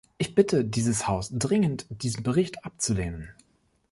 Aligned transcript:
Ich 0.17 0.33
bitte 0.33 0.65
dieses 0.65 1.07
Haus 1.07 1.29
dringend, 1.31 1.85
diesen 1.91 2.23
Bericht 2.23 2.65
abzulehnen. 2.65 3.29